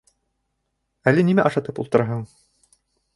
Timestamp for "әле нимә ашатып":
1.11-1.83